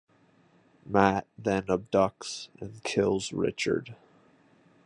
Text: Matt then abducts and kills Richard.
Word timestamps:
Matt 0.83 1.27
then 1.37 1.67
abducts 1.67 2.47
and 2.59 2.81
kills 2.83 3.31
Richard. 3.31 3.95